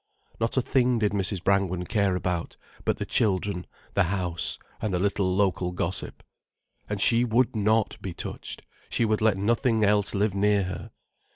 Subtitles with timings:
[0.39, 1.43] Not a thing did Mrs.
[1.43, 6.23] Brangwen care about, but the children, the house, and a little local gossip.
[6.89, 10.89] And she would not be touched, she would let nothing else live near her.